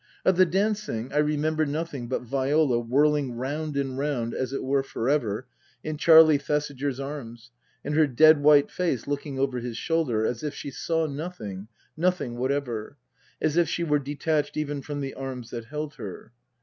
[0.25, 4.81] Of the dancing I remember nothing but Viola whirling round and round, as it were
[4.81, 5.45] for ever,
[5.83, 7.51] in Charlie Thesiger's arms,
[7.85, 12.35] and her dead white face looking over his shoulder, as if she saw nothing, nothing
[12.35, 12.97] whatever;
[13.39, 16.31] as if she were detached even from the arms that held her.